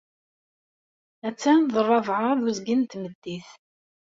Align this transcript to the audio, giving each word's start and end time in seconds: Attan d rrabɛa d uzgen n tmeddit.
Attan 1.27 1.59
d 1.73 1.75
rrabɛa 1.83 2.31
d 2.39 2.41
uzgen 2.49 2.81
n 2.85 2.89
tmeddit. 2.91 3.49